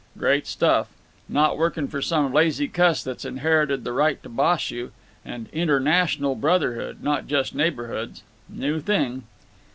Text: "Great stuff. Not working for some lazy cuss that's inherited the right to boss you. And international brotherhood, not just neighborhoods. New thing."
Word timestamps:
"Great 0.17 0.47
stuff. 0.47 0.89
Not 1.29 1.59
working 1.59 1.87
for 1.87 2.01
some 2.01 2.33
lazy 2.33 2.67
cuss 2.67 3.03
that's 3.03 3.23
inherited 3.23 3.83
the 3.83 3.93
right 3.93 4.19
to 4.23 4.29
boss 4.29 4.71
you. 4.71 4.91
And 5.23 5.47
international 5.53 6.33
brotherhood, 6.33 7.03
not 7.03 7.27
just 7.27 7.53
neighborhoods. 7.53 8.23
New 8.49 8.79
thing." 8.79 9.25